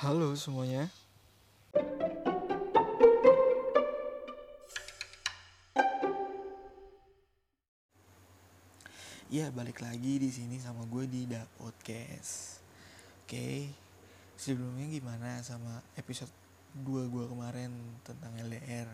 Halo 0.00 0.32
semuanya. 0.32 0.88
Ya 9.28 9.52
balik 9.52 9.84
lagi 9.84 10.16
di 10.16 10.32
sini 10.32 10.56
sama 10.56 10.88
gue 10.88 11.04
di 11.04 11.28
Da 11.28 11.44
Podcast. 11.60 12.64
Oke, 13.28 13.68
sebelumnya 14.40 14.88
gimana 14.88 15.44
sama 15.44 15.84
episode 16.00 16.32
2 16.80 17.04
gue 17.12 17.24
kemarin 17.28 17.68
tentang 18.00 18.32
LDR? 18.40 18.88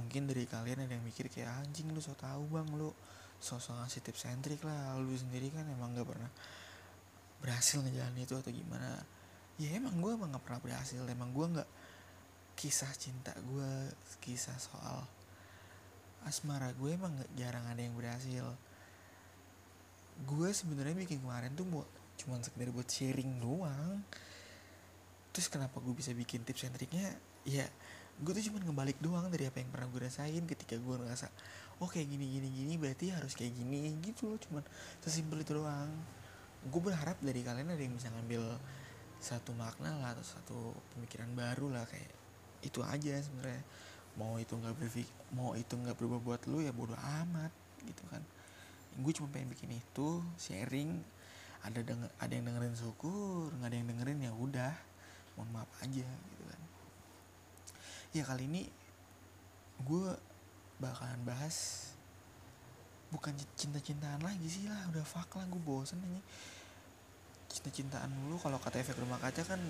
Mungkin 0.00 0.24
dari 0.24 0.48
kalian 0.48 0.88
ada 0.88 0.96
yang 0.96 1.04
mikir 1.04 1.28
kayak 1.28 1.60
anjing 1.60 1.92
lu 1.92 2.00
so 2.00 2.16
tau 2.16 2.40
bang 2.48 2.72
lu 2.72 2.88
sosok 3.36 3.76
ngasih 3.84 4.00
tips 4.00 4.24
sentrik 4.24 4.64
lah 4.64 4.96
lu 4.96 5.12
sendiri 5.12 5.52
kan 5.52 5.68
emang 5.68 5.92
gak 5.92 6.08
pernah 6.08 6.32
berhasil 7.44 7.84
ngejalanin 7.84 8.24
itu 8.24 8.32
atau 8.32 8.48
gimana 8.48 9.19
ya 9.60 9.76
emang 9.76 10.00
gue 10.00 10.16
emang 10.16 10.32
gak 10.32 10.44
pernah 10.48 10.60
berhasil. 10.64 11.04
Emang 11.04 11.36
gue 11.36 11.46
gak 11.60 11.70
kisah 12.56 12.92
cinta 12.96 13.32
gue 13.36 13.92
kisah 14.20 14.56
soal 14.60 15.04
asmara 16.28 16.72
gue 16.76 16.92
emang 16.96 17.12
gak 17.20 17.30
jarang 17.36 17.64
ada 17.68 17.80
yang 17.84 17.92
berhasil. 17.92 18.48
Gue 20.24 20.48
sebenarnya 20.56 20.96
bikin 20.96 21.20
kemarin 21.20 21.52
tuh 21.52 21.68
buat 21.68 21.88
cuman 22.16 22.40
sekedar 22.40 22.72
buat 22.72 22.88
sharing 22.88 23.36
doang. 23.40 24.00
Terus 25.36 25.52
kenapa 25.52 25.76
gue 25.84 25.92
bisa 25.92 26.16
bikin 26.16 26.40
tips 26.48 26.64
and 26.64 26.74
triknya 26.80 27.12
ya 27.44 27.68
gue 28.20 28.32
tuh 28.36 28.52
cuman 28.52 28.68
ngebalik 28.68 29.00
doang 29.00 29.32
dari 29.32 29.48
apa 29.48 29.60
yang 29.60 29.68
pernah 29.68 29.88
gue 29.92 30.00
rasain. 30.08 30.44
Ketika 30.48 30.80
gue 30.80 30.96
ngerasa 31.04 31.28
oh 31.80 31.88
gini 31.88 32.28
gini 32.28 32.48
gini 32.48 32.74
berarti 32.80 33.12
harus 33.12 33.36
kayak 33.36 33.52
gini 33.60 33.92
gitu 34.00 34.32
loh. 34.32 34.40
Cuman 34.40 34.64
sesimpel 35.04 35.44
itu 35.44 35.52
doang. 35.52 35.92
Gue 36.68 36.80
berharap 36.80 37.20
dari 37.20 37.40
kalian 37.44 37.72
ada 37.72 37.80
yang 37.80 37.96
bisa 37.96 38.08
ngambil 38.12 38.56
satu 39.20 39.52
makna 39.52 39.92
lah 40.00 40.16
atau 40.16 40.24
satu 40.24 40.58
pemikiran 40.96 41.28
baru 41.36 41.68
lah 41.68 41.84
kayak 41.84 42.10
itu 42.64 42.80
aja 42.80 43.20
sebenarnya. 43.20 43.62
Mau 44.16 44.40
itu 44.40 44.56
nggak 44.56 44.74
berfik 44.74 45.08
mau 45.36 45.54
itu 45.54 45.76
nggak 45.76 45.94
berubah 45.94 46.18
buat 46.18 46.42
lu 46.50 46.64
ya 46.64 46.72
bodoh 46.72 46.96
amat 46.96 47.52
gitu 47.84 48.02
kan. 48.08 48.24
Gue 48.98 49.12
cuma 49.14 49.28
pengen 49.30 49.52
bikin 49.52 49.76
itu 49.76 50.24
sharing. 50.40 50.98
Ada 51.60 51.84
denger, 51.84 52.08
ada 52.16 52.32
yang 52.32 52.48
dengerin 52.48 52.76
syukur. 52.76 53.52
Nggak 53.60 53.68
ada 53.68 53.76
yang 53.76 53.88
dengerin 53.92 54.18
ya 54.24 54.32
udah. 54.32 54.74
Mohon 55.36 55.50
maaf 55.60 55.70
aja 55.84 56.08
gitu 56.08 56.44
kan. 56.48 56.60
Ya 58.16 58.22
kali 58.24 58.48
ini 58.48 58.62
gue 59.84 60.08
bakalan 60.80 61.20
bahas 61.28 61.88
bukan 63.12 63.36
cinta-cintaan 63.54 64.24
lagi 64.24 64.48
sih 64.48 64.64
lah. 64.66 64.88
Udah 64.90 65.04
fuck 65.04 65.36
lah 65.36 65.44
gue 65.44 65.60
bosen 65.60 66.00
aja 66.00 66.20
cinta-cintaan 67.50 68.08
mulu. 68.14 68.38
Kalau 68.38 68.62
kata 68.62 68.78
efek 68.78 68.96
rumah 69.02 69.18
kaca 69.18 69.42
kan 69.42 69.60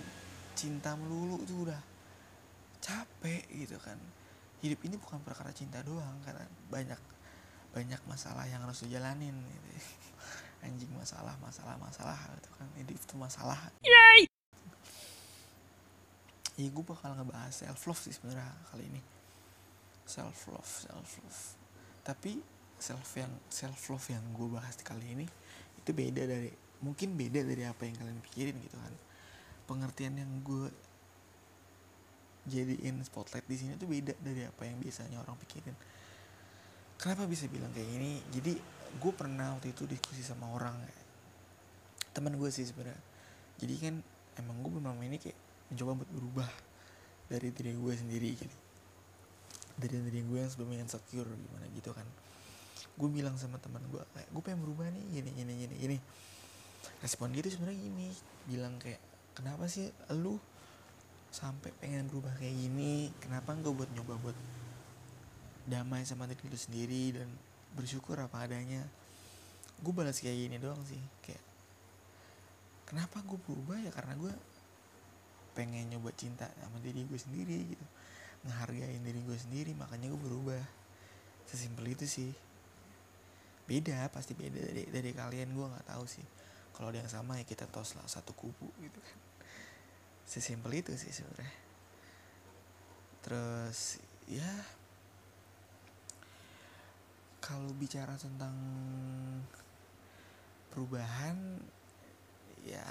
cinta 0.53 0.93
melulu 0.95 1.41
tuh 1.49 1.67
udah 1.67 1.81
capek 2.85 3.49
gitu 3.49 3.81
kan. 3.81 3.97
Hidup 4.61 4.81
ini 4.85 5.01
bukan 5.01 5.25
perkara 5.25 5.51
cinta 5.57 5.81
doang 5.81 6.21
karena 6.21 6.45
banyak 6.69 7.01
banyak 7.73 8.01
masalah 8.05 8.45
yang 8.45 8.61
harus 8.61 8.85
dijalanin 8.85 9.33
gitu. 9.35 9.69
anjing 10.67 10.93
masalah 10.93 11.33
masalah 11.41 11.81
masalah 11.81 12.21
gitu 12.37 12.51
kan. 12.61 12.69
Hidup 12.77 12.97
itu 13.01 13.17
masalah. 13.17 13.59
Yay! 13.81 14.29
ya 16.61 16.69
gue 16.69 16.85
bakal 16.85 17.17
ngebahas 17.17 17.65
self 17.65 17.89
love 17.89 18.03
sih 18.05 18.13
sebenarnya 18.13 18.53
kali 18.69 18.85
ini. 18.85 19.01
Self 20.05 20.53
love 20.53 20.69
self 20.69 21.11
love 21.25 21.61
tapi 22.01 22.41
self 22.81 23.07
yang 23.17 23.33
self 23.53 23.81
love 23.93 24.07
yang 24.09 24.25
gue 24.33 24.49
bahas 24.49 24.75
kali 24.81 25.15
ini 25.15 25.27
itu 25.79 25.91
beda 25.93 26.25
dari 26.25 26.51
mungkin 26.81 27.17
beda 27.17 27.45
dari 27.45 27.65
apa 27.69 27.85
yang 27.85 27.97
kalian 28.01 28.21
pikirin 28.25 28.57
gitu 28.61 28.77
kan. 28.77 28.95
Pengertian 29.69 30.17
yang 30.17 30.31
gue 30.43 30.73
jadiin 32.49 33.05
spotlight 33.05 33.45
di 33.45 33.57
sini 33.57 33.77
tuh 33.77 33.87
beda 33.87 34.17
dari 34.19 34.49
apa 34.49 34.65
yang 34.65 34.81
biasanya 34.81 35.21
orang 35.21 35.37
pikirin. 35.45 35.77
Kenapa 37.01 37.25
bisa 37.29 37.49
bilang 37.49 37.73
kayak 37.73 37.89
gini? 37.89 38.21
Jadi 38.33 38.53
gue 39.01 39.13
pernah 39.15 39.57
waktu 39.57 39.73
itu 39.73 39.85
diskusi 39.87 40.25
sama 40.25 40.49
orang 40.53 40.75
teman 42.17 42.35
gue 42.35 42.51
sih 42.51 42.65
sebenarnya. 42.65 42.99
Jadi 43.61 43.75
kan 43.77 43.95
emang 44.41 44.57
gue 44.65 44.73
belum 44.81 45.01
ini 45.05 45.21
kayak 45.21 45.39
mencoba 45.71 46.03
buat 46.03 46.11
berubah 46.11 46.51
dari 47.31 47.49
diri 47.53 47.77
gue 47.77 47.95
sendiri 47.95 48.29
gitu. 48.35 48.57
Dari 49.81 49.97
diri 49.97 50.21
gue 50.25 50.39
yang 50.41 50.51
sebelumnya 50.51 50.85
insecure 50.85 51.29
gimana 51.29 51.69
gitu 51.73 51.93
kan. 51.93 52.05
Gue 52.97 53.09
bilang 53.09 53.37
sama 53.37 53.57
teman 53.61 53.81
gue 53.89 54.03
kayak 54.17 54.29
gue 54.29 54.43
pengen 54.43 54.61
berubah 54.65 54.89
nih 54.93 55.05
gini 55.21 55.31
gini 55.37 55.53
gini 55.57 55.75
gini 55.77 55.97
respon 57.01 57.33
dia 57.33 57.41
tuh 57.41 57.53
sebenarnya 57.57 57.81
gini 57.81 58.09
bilang 58.49 58.77
kayak 58.81 59.01
kenapa 59.37 59.65
sih 59.69 59.89
lu 60.17 60.37
sampai 61.31 61.71
pengen 61.79 62.11
berubah 62.11 62.35
kayak 62.37 62.53
gini? 62.53 63.09
Kenapa 63.23 63.55
enggak 63.55 63.73
buat 63.73 63.91
nyoba 63.95 64.15
buat 64.21 64.39
damai 65.71 66.03
sama 66.03 66.27
diri 66.27 66.51
lu 66.51 66.59
sendiri 66.59 67.05
dan 67.15 67.29
bersyukur 67.79 68.19
apa 68.19 68.45
adanya? 68.45 68.83
Gue 69.81 69.95
balas 69.95 70.19
kayak 70.21 70.37
gini 70.37 70.57
doang 70.59 70.83
sih 70.85 71.01
kayak 71.25 71.41
kenapa 72.85 73.23
gue 73.23 73.39
berubah 73.39 73.79
ya? 73.81 73.91
Karena 73.95 74.19
gue 74.19 74.33
pengen 75.55 75.89
nyoba 75.95 76.11
cinta 76.19 76.51
sama 76.59 76.83
diri 76.83 77.07
gue 77.07 77.19
sendiri 77.19 77.57
gitu. 77.73 77.87
Ngehargain 78.45 79.01
diri 79.01 79.21
gue 79.23 79.39
sendiri 79.39 79.73
makanya 79.79 80.11
gue 80.11 80.21
berubah. 80.21 80.63
Sesimpel 81.47 81.95
itu 81.95 82.05
sih. 82.11 82.31
Beda 83.71 84.11
pasti 84.11 84.35
beda 84.35 84.59
dari 84.59 84.83
dari 84.91 85.11
kalian 85.15 85.55
gue 85.55 85.67
nggak 85.71 85.95
tahu 85.95 86.03
sih 86.03 86.27
kalau 86.81 86.97
ada 86.97 87.05
yang 87.05 87.13
sama 87.13 87.37
ya 87.37 87.45
kita 87.45 87.69
tos 87.69 87.93
lah 87.93 88.09
satu 88.09 88.33
kubu 88.33 88.73
gitu 88.81 88.97
kan. 89.05 89.19
Sesimpel 90.25 90.81
itu 90.81 90.97
sih 90.97 91.13
sebenarnya. 91.13 91.53
Terus 93.21 94.01
ya 94.25 94.49
kalau 97.45 97.69
bicara 97.77 98.17
tentang 98.17 98.57
perubahan 100.73 101.61
ya 102.65 102.89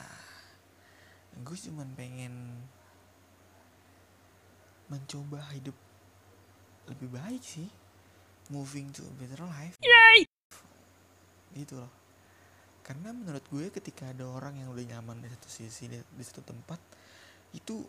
gue 1.42 1.58
cuman 1.58 1.90
pengen 1.98 2.62
mencoba 4.86 5.50
hidup 5.58 5.74
lebih 6.94 7.10
baik 7.10 7.42
sih. 7.42 7.74
Moving 8.54 8.94
to 8.94 9.02
a 9.02 9.14
better 9.18 9.50
life. 9.50 9.82
Yay! 9.82 10.30
gitu 11.58 11.82
loh 11.82 11.99
karena 12.90 13.14
menurut 13.14 13.46
gue 13.54 13.70
ketika 13.70 14.10
ada 14.10 14.26
orang 14.26 14.58
yang 14.58 14.74
udah 14.74 14.82
nyaman 14.82 15.22
di 15.22 15.30
satu 15.30 15.46
sisi 15.46 15.86
di, 15.86 16.02
di 16.02 16.24
satu 16.26 16.42
tempat 16.42 16.82
itu 17.54 17.86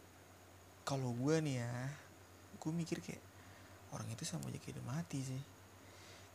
kalau 0.84 1.16
gue 1.16 1.40
nih 1.40 1.64
ya 1.64 1.72
gue 2.60 2.68
mikir 2.68 3.00
kayak 3.00 3.24
orang 3.96 4.12
itu 4.12 4.28
sama 4.28 4.52
aja 4.52 4.60
kayak 4.60 4.76
udah 4.76 4.86
mati 4.92 5.18
sih. 5.24 5.42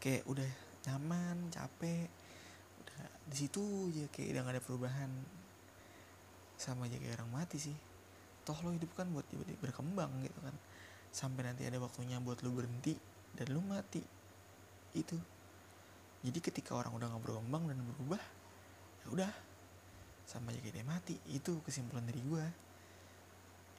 Kayak 0.01 0.25
udah 0.25 0.49
nyaman 0.89 1.53
capek 1.53 2.09
udah 2.81 3.05
di 3.29 3.35
situ 3.37 3.61
aja 3.93 4.05
kayak 4.09 4.27
udah 4.33 4.41
gak 4.41 4.55
ada 4.57 4.63
perubahan. 4.65 5.11
Sama 6.57 6.89
aja 6.89 6.97
kayak 6.97 7.21
orang 7.21 7.31
mati 7.45 7.61
sih. 7.61 7.77
Toh 8.45 8.57
lo 8.65 8.73
hidup 8.73 8.89
kan 8.97 9.05
buat 9.13 9.29
berkembang 9.61 10.09
gitu 10.25 10.39
kan. 10.41 10.57
Sampai 11.13 11.45
nanti 11.45 11.69
ada 11.69 11.77
waktunya 11.77 12.17
buat 12.17 12.41
lo 12.41 12.49
berhenti 12.49 12.97
dan 13.37 13.53
lo 13.53 13.61
mati. 13.61 14.01
Itu. 14.97 15.21
Jadi 16.25 16.39
ketika 16.41 16.73
orang 16.73 16.97
udah 16.97 17.13
nggak 17.13 17.21
berkembang 17.21 17.69
dan 17.69 17.77
berubah 17.85 18.44
udah 19.15 19.31
sama 20.27 20.51
aja 20.51 20.59
kayak 20.59 20.75
dia 20.75 20.85
mati. 20.85 21.15
Itu 21.31 21.63
kesimpulan 21.63 22.03
dari 22.03 22.19
gue 22.19 22.43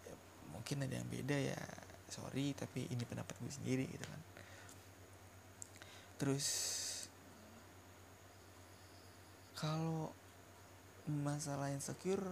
ya, 0.08 0.14
mungkin 0.56 0.88
ada 0.88 0.97
yang 0.97 1.08
beda 1.12 1.36
ya 1.36 1.60
sorry 2.08 2.56
tapi 2.56 2.88
ini 2.88 3.04
pendapat 3.04 3.36
gue 3.36 3.52
sendiri 3.52 3.84
gitu 3.84 4.06
kan. 4.08 4.22
Terus 6.16 6.46
kalau 9.52 10.08
masalah 11.04 11.69
insecure 11.69 12.25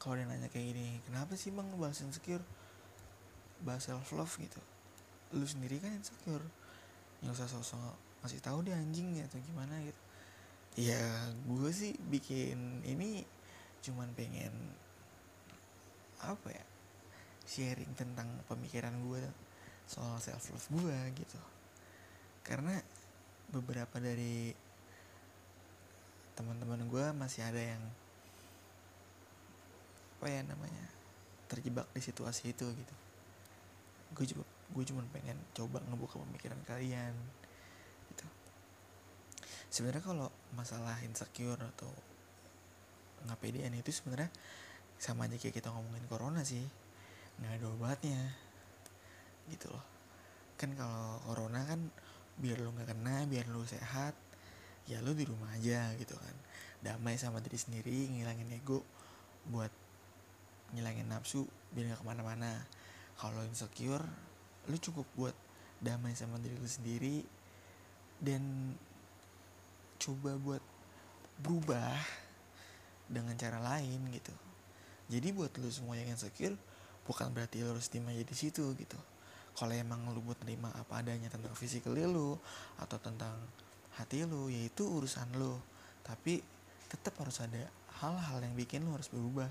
kalau 0.00 0.16
dia 0.16 0.26
nanya 0.26 0.48
kayak 0.48 0.72
gini 0.72 1.00
kenapa 1.04 1.36
sih 1.36 1.52
bang 1.52 1.68
bahas 1.76 2.00
insecure? 2.00 2.42
Bahas 3.60 3.84
self 3.84 4.08
love 4.16 4.32
gitu. 4.40 4.60
Lu 5.36 5.44
sendiri 5.44 5.76
kan 5.82 5.92
insecure. 5.92 6.44
Yang 7.20 7.42
usah 7.44 7.48
sosok 7.60 8.05
ngasih 8.26 8.42
tahu 8.42 8.66
dia 8.66 8.74
anjing 8.74 9.22
atau 9.22 9.38
gimana 9.46 9.78
gitu. 9.86 10.02
Ya 10.82 11.30
gue 11.46 11.70
sih 11.70 11.94
bikin 12.10 12.82
ini 12.82 13.22
cuman 13.86 14.10
pengen 14.18 14.50
apa 16.18 16.50
ya 16.50 16.64
sharing 17.46 17.94
tentang 17.94 18.26
pemikiran 18.50 18.98
gue 19.06 19.22
soal 19.86 20.18
self 20.18 20.50
love 20.50 20.68
gue 20.82 20.98
gitu. 21.22 21.38
Karena 22.42 22.74
beberapa 23.54 24.02
dari 24.02 24.50
teman-teman 26.34 26.82
gue 26.90 27.06
masih 27.14 27.46
ada 27.46 27.62
yang 27.62 27.82
apa 30.18 30.26
ya 30.26 30.42
namanya 30.42 30.84
terjebak 31.46 31.86
di 31.94 32.02
situasi 32.02 32.50
itu 32.50 32.66
gitu. 32.66 32.94
Gue 34.18 34.26
cuma 34.26 34.44
gue 34.74 34.84
cuma 34.90 35.06
pengen 35.14 35.38
coba 35.54 35.78
ngebuka 35.86 36.18
pemikiran 36.18 36.58
kalian 36.66 37.14
sebenarnya 39.70 40.04
kalau 40.04 40.28
masalah 40.54 40.96
insecure 41.02 41.58
atau 41.58 41.90
nggak 43.26 43.38
pedean 43.42 43.74
itu 43.74 43.90
sebenarnya 43.90 44.30
sama 44.96 45.28
aja 45.28 45.36
kayak 45.36 45.60
kita 45.60 45.68
ngomongin 45.74 46.06
corona 46.08 46.40
sih. 46.46 46.64
Nggak 47.42 47.52
ada 47.60 47.66
obatnya 47.68 48.20
gitu 49.52 49.68
loh. 49.70 49.84
Kan 50.56 50.72
kalau 50.78 51.20
corona 51.26 51.62
kan 51.68 51.80
biar 52.36 52.60
lu 52.60 52.72
nggak 52.72 52.92
kena 52.92 53.24
biar 53.24 53.48
lu 53.48 53.64
sehat 53.64 54.12
ya 54.86 55.00
lu 55.00 55.12
di 55.12 55.26
rumah 55.26 55.52
aja 55.56 55.92
gitu 55.98 56.16
kan. 56.16 56.36
Damai 56.80 57.18
sama 57.18 57.42
diri 57.42 57.58
sendiri 57.58 58.08
ngilangin 58.12 58.52
ego 58.54 58.84
buat 59.50 59.70
ngilangin 60.74 61.10
nafsu 61.10 61.44
biar 61.74 61.92
nggak 61.92 62.00
ke 62.00 62.06
mana-mana. 62.06 62.64
Kalau 63.16 63.42
insecure 63.44 64.04
lu 64.66 64.76
cukup 64.80 65.06
buat 65.18 65.36
damai 65.82 66.16
sama 66.16 66.40
diri 66.40 66.56
lu 66.56 66.68
sendiri 66.68 67.20
dan 68.16 68.72
coba 70.06 70.38
buat 70.38 70.62
berubah 71.42 71.98
dengan 73.10 73.34
cara 73.34 73.58
lain 73.58 73.98
gitu. 74.14 74.30
Jadi 75.10 75.34
buat 75.34 75.50
lu 75.58 75.66
semua 75.66 75.98
yang 75.98 76.14
insecure 76.14 76.54
bukan 77.06 77.30
berarti 77.34 77.62
lu 77.62 77.74
harus 77.74 77.90
diem 77.90 78.06
aja 78.06 78.22
di 78.22 78.36
situ 78.38 78.62
gitu. 78.78 78.98
Kalau 79.58 79.74
emang 79.74 80.06
lu 80.14 80.22
buat 80.22 80.38
nerima 80.46 80.70
apa 80.78 81.02
adanya 81.02 81.26
tentang 81.26 81.54
fisikal 81.58 81.94
lu 81.94 82.38
atau 82.78 82.98
tentang 83.02 83.34
hati 83.98 84.22
lu 84.22 84.46
yaitu 84.46 84.86
urusan 84.86 85.26
lu. 85.34 85.58
Tapi 86.06 86.38
tetap 86.86 87.18
harus 87.18 87.42
ada 87.42 87.66
hal-hal 87.98 88.38
yang 88.46 88.54
bikin 88.54 88.86
lu 88.86 88.94
harus 88.94 89.10
berubah. 89.10 89.50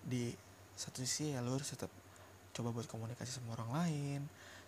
Di 0.00 0.32
satu 0.72 1.04
sisi 1.04 1.36
ya 1.36 1.44
lu 1.44 1.52
harus 1.52 1.68
tetap 1.68 1.92
coba 2.56 2.72
buat 2.72 2.88
komunikasi 2.88 3.36
sama 3.36 3.54
orang 3.54 3.70
lain 3.70 4.20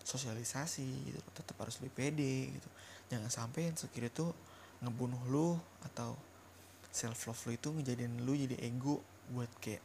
sosialisasi 0.03 1.07
gitu 1.07 1.19
tetap 1.31 1.55
harus 1.63 1.79
lebih 1.79 1.95
pede 1.95 2.51
gitu. 2.51 2.69
Jangan 3.07 3.31
sampai 3.31 3.71
insecure 3.71 4.11
itu 4.11 4.27
ngebunuh 4.83 5.23
lu 5.31 5.55
atau 5.87 6.19
self 6.93 7.31
love 7.31 7.41
lu 7.47 7.51
itu 7.55 7.69
ngejadiin 7.73 8.21
lu 8.27 8.37
jadi 8.37 8.59
ego 8.67 9.01
buat 9.31 9.49
kayak 9.63 9.81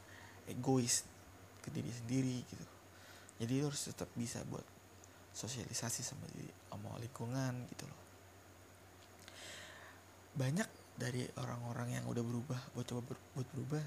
egois 0.51 1.07
ke 1.63 1.71
diri 1.71 1.91
sendiri 1.91 2.39
gitu. 2.45 2.67
Jadi 3.39 3.53
lu 3.63 3.71
harus 3.71 3.83
tetap 3.87 4.11
bisa 4.19 4.43
buat 4.51 4.67
sosialisasi 5.33 6.03
sama 6.03 6.27
diri 6.35 6.51
sama 6.69 6.99
lingkungan 6.99 7.55
gitu 7.71 7.87
loh. 7.87 8.01
Banyak 10.35 10.69
dari 10.99 11.23
orang-orang 11.39 11.95
yang 11.95 12.05
udah 12.11 12.25
berubah 12.27 12.61
buat 12.75 12.87
coba 12.91 13.15
ber, 13.15 13.17
buat 13.39 13.47
berubah 13.55 13.85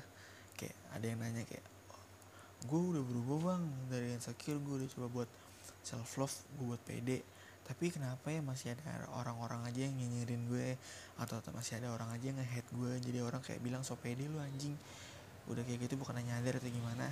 kayak 0.55 0.75
ada 0.95 1.05
yang 1.11 1.19
nanya 1.19 1.43
kayak 1.43 1.65
gue 2.61 2.81
udah 2.95 3.03
berubah 3.03 3.37
bang 3.51 3.63
dari 3.91 4.07
insecure 4.15 4.61
gue 4.63 4.75
udah 4.79 4.89
coba 4.95 5.07
buat 5.11 5.29
self 5.83 6.15
love 6.15 6.35
gue 6.55 6.65
buat 6.71 6.81
pede 6.87 7.19
tapi 7.71 7.87
kenapa 7.87 8.27
ya 8.27 8.43
masih 8.43 8.75
ada 8.75 9.07
orang-orang 9.15 9.63
aja 9.63 9.87
yang 9.87 9.95
nyinyirin 9.95 10.43
gue? 10.51 10.75
Atau 11.15 11.39
masih 11.55 11.79
ada 11.79 11.95
orang 11.95 12.11
aja 12.11 12.27
yang 12.27 12.35
nge-hate 12.35 12.67
gue? 12.75 12.93
Jadi 12.99 13.23
orang 13.23 13.39
kayak 13.39 13.63
bilang 13.63 13.79
so 13.87 13.95
pede 13.95 14.27
lu 14.27 14.43
anjing. 14.43 14.75
Udah 15.47 15.63
kayak 15.63 15.87
gitu 15.87 15.95
bukan 15.95 16.19
nyadar 16.19 16.59
atau 16.59 16.67
gimana? 16.67 17.07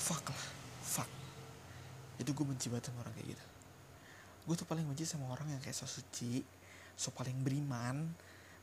Fuck 0.00 0.32
lah 0.32 0.48
fuck. 0.88 1.10
Itu 2.16 2.32
gue 2.32 2.48
benci 2.48 2.72
banget 2.72 2.88
sama 2.88 3.04
orang 3.04 3.12
kayak 3.12 3.36
gitu. 3.36 3.44
Gue 4.48 4.54
tuh 4.56 4.64
paling 4.64 4.88
benci 4.88 5.04
sama 5.04 5.28
orang 5.28 5.52
yang 5.52 5.60
kayak 5.60 5.76
so 5.76 5.84
suci 5.84 6.40
so 6.96 7.12
paling 7.12 7.36
beriman 7.44 8.08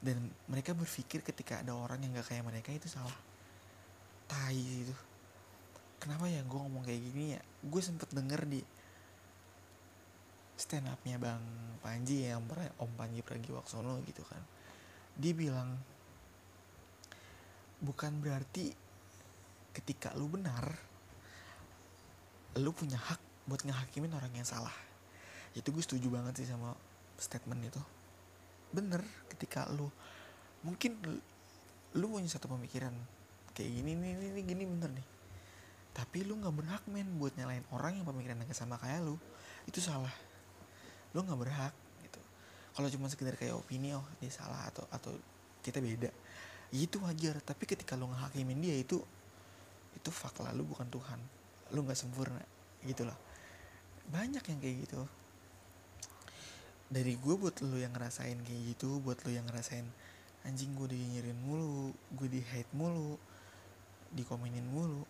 dan 0.01 0.17
mereka 0.49 0.73
berpikir 0.73 1.21
ketika 1.21 1.61
ada 1.61 1.77
orang 1.77 2.01
yang 2.01 2.17
gak 2.17 2.33
kayak 2.33 2.49
mereka 2.49 2.73
itu 2.73 2.89
salah. 2.89 3.13
Tai 4.25 4.57
itu. 4.57 4.91
Kenapa 6.01 6.25
ya 6.25 6.41
gue 6.41 6.59
ngomong 6.65 6.81
kayak 6.81 6.97
gini 7.13 7.37
ya? 7.37 7.41
Gue 7.61 7.85
sempet 7.85 8.09
denger 8.09 8.41
di 8.49 8.65
stand 10.55 10.87
upnya 10.87 11.19
bang 11.19 11.43
Panji 11.83 12.25
yang 12.25 12.41
Om 12.81 12.91
Panji 12.97 13.21
Pragiwaksono 13.21 14.01
gitu 14.07 14.25
kan. 14.25 14.41
Dia 15.15 15.37
bilang 15.37 15.77
bukan 17.83 18.17
berarti 18.23 18.73
ketika 19.75 20.15
lu 20.15 20.31
benar 20.31 20.65
lu 22.55 22.71
punya 22.71 22.95
hak 22.95 23.19
buat 23.45 23.61
ngehakimin 23.67 24.15
orang 24.15 24.31
yang 24.33 24.47
salah. 24.47 24.73
Itu 25.53 25.75
gue 25.75 25.83
setuju 25.83 26.07
banget 26.09 26.41
sih 26.41 26.47
sama 26.47 26.73
statement 27.19 27.69
itu. 27.69 27.81
Bener 28.71 29.03
ketika 29.29 29.67
lu 29.69 29.91
mungkin 30.65 30.97
lu 31.95 32.05
punya 32.09 32.31
satu 32.31 32.49
pemikiran 32.49 32.91
kayak 33.53 33.71
gini 33.71 33.93
nih, 33.93 34.11
nih 34.33 34.43
gini 34.47 34.63
bener 34.65 34.89
nih. 34.89 35.07
Tapi 35.95 36.25
lu 36.25 36.39
nggak 36.39 36.55
berhak 36.55 36.83
men 36.89 37.19
buat 37.21 37.35
nyalain 37.37 37.63
orang 37.69 37.99
yang 38.01 38.07
pemikiran 38.07 38.41
yang 38.41 38.55
sama 38.55 38.79
kayak 38.79 39.03
lu. 39.03 39.19
Itu 39.67 39.83
salah 39.83 40.24
lu 41.15 41.23
nggak 41.23 41.39
berhak 41.39 41.73
gitu. 42.03 42.19
Kalau 42.75 42.87
cuma 42.91 43.07
sekedar 43.07 43.39
kayak 43.39 43.55
opini 43.55 43.95
oh 43.95 44.03
dia 44.19 44.27
salah 44.27 44.67
atau 44.67 44.83
atau 44.91 45.15
kita 45.63 45.79
beda 45.79 46.11
ya 46.75 46.79
itu 46.83 46.99
wajar. 46.99 47.39
Tapi 47.39 47.63
ketika 47.63 47.95
lu 47.95 48.11
ngehakimin 48.11 48.59
dia 48.59 48.75
itu 48.75 48.99
itu 49.95 50.09
fak 50.11 50.43
lah 50.43 50.51
lu 50.51 50.67
bukan 50.67 50.91
Tuhan. 50.91 51.19
Lu 51.71 51.87
nggak 51.87 51.95
sempurna 51.95 52.43
gitu 52.83 53.07
loh. 53.07 53.15
Banyak 54.11 54.43
yang 54.43 54.59
kayak 54.59 54.75
gitu. 54.83 55.01
Dari 56.91 57.15
gue 57.15 57.33
buat 57.39 57.55
lu 57.63 57.79
yang 57.79 57.95
ngerasain 57.95 58.37
kayak 58.43 58.61
gitu 58.75 58.99
buat 59.01 59.17
lu 59.23 59.31
yang 59.31 59.47
ngerasain 59.47 59.87
anjing 60.45 60.77
gue 60.77 60.93
dinyirin 60.93 61.33
mulu 61.41 61.89
gue 62.13 62.29
di 62.29 62.37
hate 62.37 62.69
mulu 62.77 63.17
dikomenin 64.13 64.61
mulu 64.61 65.01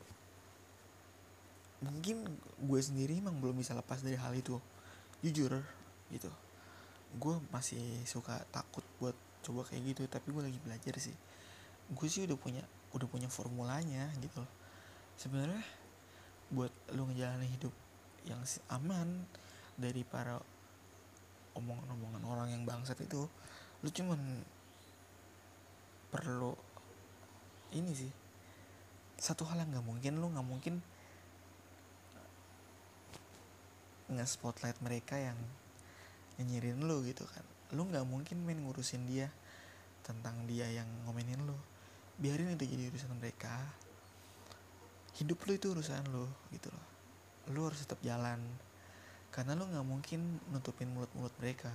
mungkin 1.84 2.24
gue 2.56 2.80
sendiri 2.80 3.20
emang 3.20 3.44
belum 3.44 3.60
bisa 3.60 3.76
lepas 3.76 4.00
dari 4.00 4.16
hal 4.16 4.32
itu. 4.32 4.58
Jujur 5.20 5.60
gitu. 6.14 6.30
Gue 7.16 7.40
masih 7.50 7.82
suka 8.06 8.44
takut 8.52 8.84
buat 9.00 9.16
coba 9.46 9.62
kayak 9.70 9.94
gitu 9.94 10.02
tapi 10.10 10.34
gue 10.34 10.44
lagi 10.52 10.60
belajar 10.62 10.96
sih. 10.98 11.16
Gue 11.94 12.08
sih 12.10 12.26
udah 12.26 12.38
punya 12.38 12.64
udah 12.98 13.08
punya 13.10 13.30
formulanya 13.30 14.10
gitu 14.20 14.42
loh. 14.42 14.52
Sebenarnya 15.16 15.64
buat 16.52 16.72
lu 16.94 17.10
ngejalanin 17.10 17.50
hidup 17.50 17.74
yang 18.26 18.42
aman 18.74 19.26
dari 19.78 20.02
para 20.06 20.42
omongan-omongan 21.56 22.24
orang 22.26 22.48
yang 22.52 22.64
bangsat 22.68 23.00
itu 23.02 23.30
lu 23.82 23.90
cuman 23.92 24.20
perlu 26.10 26.56
ini 27.76 27.92
sih. 27.92 28.12
Satu 29.20 29.48
hal 29.48 29.64
yang 29.64 29.72
nggak 29.76 29.88
mungkin 29.88 30.14
lu 30.20 30.28
nggak 30.32 30.48
mungkin 30.48 30.76
nge-spotlight 34.06 34.78
mereka 34.86 35.18
yang 35.18 35.38
nyinyirin 36.40 36.84
lu 36.84 37.04
gitu 37.08 37.24
kan. 37.28 37.44
Lu 37.74 37.88
nggak 37.88 38.06
mungkin 38.08 38.44
main 38.44 38.60
ngurusin 38.60 39.08
dia 39.08 39.32
tentang 40.04 40.46
dia 40.46 40.68
yang 40.70 40.88
ngomenin 41.08 41.42
lu. 41.44 41.56
Biarin 42.20 42.56
itu 42.56 42.68
jadi 42.68 42.92
urusan 42.92 43.12
mereka. 43.18 43.52
Hidup 45.16 45.40
lu 45.48 45.56
itu 45.56 45.72
urusan 45.72 46.04
lu 46.12 46.28
gitu 46.52 46.70
loh. 46.72 46.86
Lu 47.52 47.68
harus 47.68 47.84
tetap 47.84 48.00
jalan. 48.04 48.40
Karena 49.32 49.56
lu 49.56 49.68
nggak 49.68 49.88
mungkin 49.88 50.40
nutupin 50.52 50.92
mulut-mulut 50.92 51.34
mereka. 51.40 51.72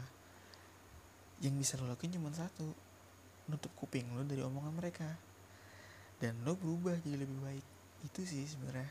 Yang 1.40 1.54
bisa 1.56 1.72
lo 1.80 1.88
lakuin 1.88 2.12
cuma 2.12 2.32
satu 2.32 2.72
nutup 3.48 3.72
kuping 3.76 4.06
lu 4.12 4.24
dari 4.28 4.44
omongan 4.44 4.76
mereka. 4.76 5.08
Dan 6.20 6.44
lo 6.44 6.56
berubah 6.56 7.00
jadi 7.00 7.24
lebih 7.24 7.40
baik. 7.40 7.66
Itu 8.04 8.24
sih 8.24 8.44
sebenarnya. 8.44 8.88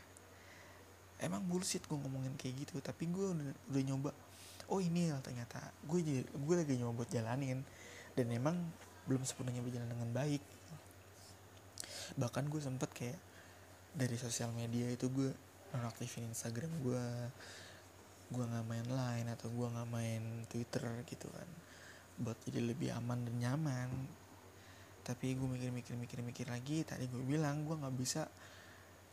Emang 1.20 1.44
bullshit 1.46 1.84
gue 1.84 1.98
ngomongin 2.00 2.32
kayak 2.40 2.64
gitu 2.64 2.80
tapi 2.80 3.04
gue 3.04 3.26
udah, 3.36 3.52
udah 3.68 3.82
nyoba 3.84 4.10
oh 4.70 4.78
ini 4.78 5.10
lah 5.10 5.18
ternyata 5.20 5.58
gue 5.84 6.24
gue 6.24 6.54
lagi 6.54 6.78
nyoba 6.78 7.04
buat 7.04 7.10
jalanin. 7.10 7.62
Dan 8.14 8.26
emang 8.34 8.58
belum 9.06 9.22
sepenuhnya 9.26 9.62
berjalan 9.62 9.90
dengan 9.90 10.10
baik. 10.10 10.42
Bahkan 12.18 12.44
gue 12.50 12.60
sempet 12.62 12.90
kayak 12.90 13.18
dari 13.94 14.14
sosial 14.18 14.54
media 14.54 14.86
itu 14.90 15.10
gue 15.10 15.30
nonaktifin 15.74 16.26
Instagram 16.30 16.70
gue. 16.82 17.06
Gue 18.30 18.44
nggak 18.46 18.66
main 18.66 18.86
line 18.86 19.28
atau 19.34 19.50
gue 19.50 19.66
nggak 19.66 19.88
main 19.90 20.22
Twitter 20.50 20.86
gitu 21.06 21.26
kan. 21.30 21.48
Buat 22.20 22.38
jadi 22.46 22.62
lebih 22.62 22.94
aman 22.94 23.26
dan 23.26 23.34
nyaman. 23.38 23.90
Tapi 25.06 25.34
gue 25.34 25.48
mikir-mikir 25.48 25.94
mikir-mikir 25.98 26.46
lagi. 26.50 26.86
Tadi 26.86 27.10
gue 27.10 27.22
bilang 27.26 27.66
gue 27.66 27.78
nggak 27.78 27.94
bisa 27.94 28.26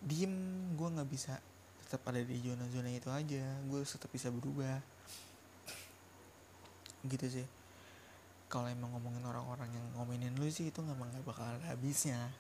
diem. 0.01 0.33
Gue 0.73 0.89
nggak 0.89 1.09
bisa 1.09 1.37
tetap 1.85 2.03
ada 2.11 2.19
di 2.21 2.37
zona-zona 2.41 2.89
itu 2.93 3.09
aja. 3.13 3.45
Gue 3.65 3.81
tetap 3.85 4.09
bisa 4.09 4.33
berubah 4.33 4.81
gitu 7.11 7.27
sih. 7.27 7.47
Kalau 8.47 8.71
emang 8.71 8.95
ngomongin 8.95 9.23
orang-orang 9.27 9.67
yang 9.71 9.85
ngomongin 9.99 10.31
lu 10.39 10.47
sih 10.47 10.71
itu 10.71 10.79
nggak 10.79 10.95
nggak 10.95 11.25
bakal 11.27 11.43
ada 11.43 11.75
habisnya. 11.75 12.31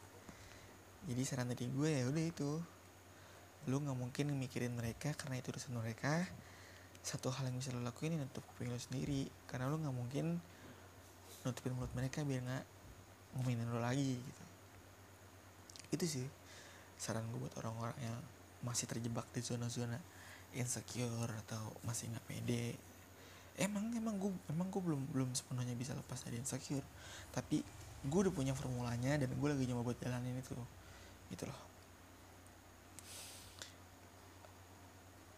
Jadi 1.07 1.21
saran 1.27 1.51
dari 1.51 1.67
gue 1.67 1.89
ya 1.91 2.03
udah 2.07 2.23
itu. 2.23 2.51
Lu 3.67 3.83
nggak 3.83 3.97
mungkin 3.99 4.31
mikirin 4.39 4.71
mereka 4.75 5.11
karena 5.15 5.39
itu 5.39 5.51
urusan 5.51 5.75
mereka. 5.75 6.23
Satu 7.03 7.31
hal 7.31 7.47
yang 7.51 7.59
bisa 7.59 7.71
lo 7.75 7.83
lakuin 7.83 8.15
ini 8.15 8.23
nutup 8.23 8.43
kuping 8.55 8.71
lo 8.71 8.79
sendiri. 8.79 9.27
Karena 9.47 9.67
lo 9.67 9.75
nggak 9.79 9.95
mungkin 9.95 10.39
nutupin 11.43 11.75
mulut 11.75 11.91
mereka 11.95 12.23
biar 12.23 12.43
nggak 12.43 12.65
ngomongin 13.35 13.67
lo 13.67 13.79
lagi 13.83 14.15
gitu. 14.15 14.43
Itu 15.91 16.05
sih 16.07 16.27
saran 16.95 17.27
gue 17.29 17.39
buat 17.39 17.55
orang-orang 17.59 17.99
yang 17.99 18.17
masih 18.65 18.89
terjebak 18.89 19.27
di 19.31 19.39
zona-zona 19.43 19.99
insecure 20.57 21.29
atau 21.45 21.75
masih 21.85 22.09
nggak 22.09 22.25
pede 22.25 22.73
emang 23.57 23.89
emang 23.97 24.15
gue 24.21 24.31
emang 24.53 24.69
gue 24.69 24.81
belum 24.81 25.01
belum 25.09 25.29
sepenuhnya 25.33 25.73
bisa 25.73 25.97
lepas 25.97 26.21
dari 26.21 26.37
insecure. 26.37 26.85
Tapi 27.33 27.65
gue 28.05 28.19
udah 28.29 28.33
punya 28.33 28.53
formulanya 28.53 29.17
dan 29.17 29.33
gue 29.33 29.49
lagi 29.49 29.65
nyoba 29.65 29.91
buat 29.91 29.99
jalanin 29.99 30.37
itu. 30.37 30.53
Gitu 31.33 31.43
loh. 31.43 31.59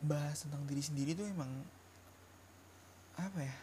Bahas 0.03 0.43
tentang 0.43 0.63
diri 0.67 0.83
sendiri 0.83 1.15
tuh 1.15 1.27
emang 1.27 1.49
apa 3.15 3.39
ya? 3.39 3.55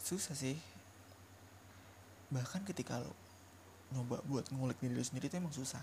Susah 0.00 0.36
sih. 0.36 0.56
Bahkan 2.30 2.68
ketika 2.68 3.00
lo 3.00 3.12
nyoba 3.90 4.22
buat 4.28 4.46
ngulik 4.54 4.78
diri 4.78 4.94
lo 4.94 5.04
sendiri 5.04 5.32
itu 5.32 5.36
emang 5.40 5.52
susah. 5.52 5.82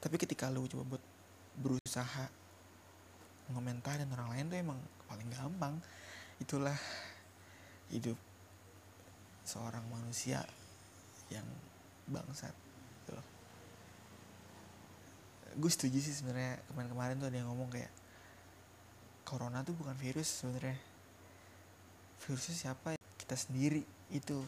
Tapi 0.00 0.16
ketika 0.16 0.48
lo 0.48 0.64
coba 0.64 0.96
buat 0.96 1.04
berusaha 1.60 2.39
ngomentarin 3.52 4.10
orang 4.14 4.28
lain 4.34 4.44
tuh 4.50 4.58
emang 4.58 4.78
paling 5.06 5.28
gampang. 5.30 5.74
Itulah 6.40 6.76
hidup 7.90 8.16
seorang 9.44 9.82
manusia 9.90 10.46
yang 11.30 11.46
bangsat 12.10 12.54
gitu 12.54 13.18
gue 15.58 15.70
setuju 15.70 15.98
sih 15.98 16.14
sebenarnya 16.14 16.62
kemarin-kemarin 16.70 17.18
tuh 17.18 17.26
ada 17.26 17.36
yang 17.42 17.50
ngomong 17.50 17.74
kayak 17.74 17.90
corona 19.26 19.66
tuh 19.66 19.74
bukan 19.74 19.94
virus 19.98 20.42
sebenarnya. 20.42 20.78
Virusnya 22.22 22.54
siapa 22.54 22.94
kita 23.18 23.34
sendiri 23.34 23.82
itu. 24.14 24.38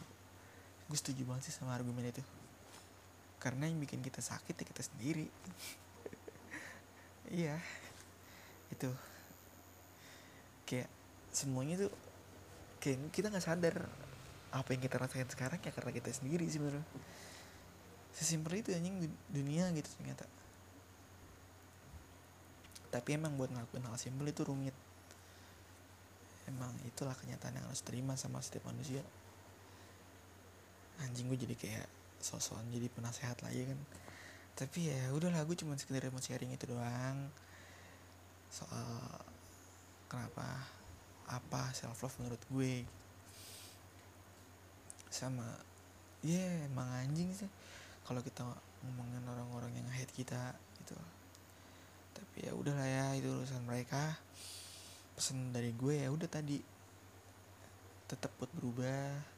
Gue 0.87 0.97
setuju 0.99 1.27
banget 1.27 1.51
sih 1.51 1.55
sama 1.55 1.75
argumen 1.75 2.07
itu. 2.07 2.23
Karena 3.39 3.67
yang 3.67 3.83
bikin 3.83 3.99
kita 3.99 4.23
sakit 4.23 4.55
ya 4.55 4.65
kita 4.67 4.83
sendiri. 4.83 5.27
Iya 7.33 7.55
itu. 8.73 8.89
Kayak 10.65 10.89
semuanya 11.29 11.87
tuh 11.87 11.91
kayak 12.81 12.99
kita 13.15 13.29
nggak 13.31 13.45
sadar 13.45 13.75
apa 14.53 14.69
yang 14.75 14.81
kita 14.85 15.01
rasain 15.01 15.29
sekarang 15.29 15.57
ya 15.63 15.71
karena 15.73 15.89
kita 15.89 16.13
sendiri 16.13 16.45
sebenarnya 16.45 16.85
sesimpel 18.13 18.61
itu 18.61 18.69
anjing 18.69 19.09
dunia 19.33 19.69
gitu 19.73 19.89
ternyata. 19.97 20.29
Tapi 22.93 23.17
emang 23.17 23.33
buat 23.33 23.49
ngelakuin 23.49 23.89
hal 23.89 23.97
simpel 23.97 24.29
itu 24.29 24.45
rumit. 24.45 24.77
Emang 26.45 26.69
itulah 26.85 27.17
kenyataan 27.17 27.57
yang 27.57 27.65
harus 27.65 27.81
terima 27.81 28.13
sama 28.13 28.37
setiap 28.45 28.69
manusia. 28.69 29.01
Anjing 31.01 31.25
gue 31.25 31.39
jadi 31.41 31.55
kayak 31.57 31.87
sosokan 32.21 32.69
jadi 32.69 32.93
penasehat 32.93 33.41
lagi 33.41 33.65
kan. 33.65 33.79
Tapi 34.53 34.93
ya 34.93 35.09
udahlah 35.09 35.41
gue 35.49 35.57
cuma 35.57 35.73
sekedar 35.73 36.13
mau 36.13 36.21
sharing 36.21 36.53
itu 36.53 36.69
doang 36.69 37.33
soal 38.53 38.85
kenapa 40.05 40.45
apa 41.25 41.73
self 41.73 42.05
love 42.05 42.17
menurut 42.21 42.43
gue. 42.53 42.85
Sama 45.09 45.45
ya 46.21 46.37
yeah, 46.37 46.69
emang 46.69 46.85
anjing 47.01 47.33
sih. 47.33 47.49
Kalau 48.05 48.21
kita 48.21 48.45
ngomongin 48.85 49.25
orang-orang 49.25 49.73
yang 49.73 49.89
hate 49.89 50.13
kita 50.13 50.53
gitu. 50.85 50.93
Tapi 52.13 52.45
ya 52.45 52.53
udahlah 52.53 52.85
ya 52.85 53.17
itu 53.17 53.33
urusan 53.33 53.65
mereka. 53.65 54.21
Pesan 55.17 55.49
dari 55.49 55.73
gue 55.73 56.05
ya 56.05 56.13
udah 56.13 56.29
tadi. 56.29 56.61
Tetap 58.05 58.29
buat 58.37 58.53
berubah 58.53 59.33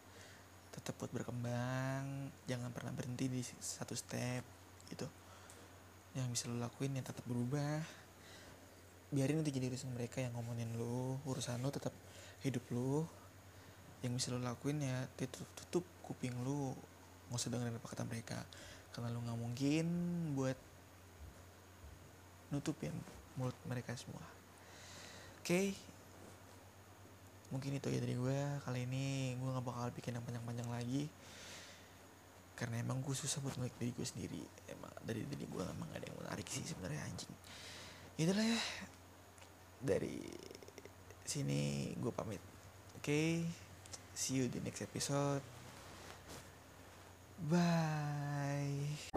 tetap 0.75 1.00
buat 1.00 1.07
berkembang. 1.15 2.36
Jangan 2.51 2.67
pernah 2.75 2.91
berhenti 2.91 3.31
di 3.31 3.39
satu 3.63 3.95
step 3.95 4.43
gitu. 4.91 5.07
Yang 6.19 6.27
bisa 6.36 6.43
lo 6.51 6.60
lakuin 6.60 7.00
ya 7.00 7.03
tetap 7.07 7.24
berubah 7.24 8.04
biarin 9.15 9.39
nanti 9.39 9.55
jadi 9.55 9.72
urusan 9.72 9.95
mereka 9.95 10.19
yang 10.19 10.36
ngomongin 10.36 10.75
lo 10.75 11.24
urusan 11.24 11.63
lo 11.63 11.72
tetap 11.72 11.95
hidup 12.43 12.67
lo 12.75 13.07
yang 14.03 14.13
bisa 14.13 14.36
lo 14.36 14.43
lakuin 14.43 14.84
ya 14.84 15.07
tutup, 15.15 15.48
tutup 15.55 15.86
kuping 16.03 16.36
lo 16.43 16.75
nggak 17.31 17.39
usah 17.41 17.50
dengerin 17.50 17.79
apa 17.79 17.88
kata 17.89 18.03
mereka. 18.05 18.39
Karena 18.93 19.10
lo 19.10 19.19
nggak 19.24 19.39
mungkin 19.39 19.86
buat 20.38 20.57
nutupin 22.53 22.93
mulut 23.36 23.57
mereka 23.65 23.98
semua. 23.98 24.22
Oke? 25.41 25.45
Okay. 25.45 25.67
mungkin 27.53 27.77
itu 27.77 27.88
ya 27.93 28.01
dari 28.01 28.17
gue 28.17 28.39
kali 28.67 28.89
ini 28.89 29.38
gue 29.38 29.48
nggak 29.48 29.63
bakal 29.63 29.88
bikin 29.93 30.17
yang 30.17 30.25
panjang-panjang 30.25 30.69
lagi. 30.69 31.03
Karena 32.55 32.81
emang 32.81 33.03
gue 33.03 33.15
susah 33.15 33.43
buat 33.43 33.55
ngeliat 33.55 33.75
diri 33.79 33.91
gue 33.93 34.07
sendiri. 34.07 34.43
Emang 34.69 34.91
dari 35.03 35.24
diri 35.24 35.45
gue 35.45 35.63
emang 35.63 35.88
gak 35.91 36.03
ada 36.03 36.07
yang 36.07 36.19
menarik 36.24 36.48
sih 36.48 36.63
sebenarnya 36.63 37.03
anjing. 37.03 37.31
Itulah 38.15 38.43
ya 38.43 38.60
dari 39.82 40.22
sini 41.25 41.91
gue 41.98 42.12
pamit 42.13 42.41
oke 42.96 43.03
okay? 43.03 43.41
see 44.13 44.39
you 44.39 44.46
di 44.48 44.62
next 44.62 44.86
episode 44.86 45.41
bye 47.50 49.14